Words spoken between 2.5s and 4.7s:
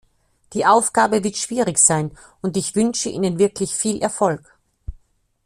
ich wünsche Ihnen wirklich viel Erfolg.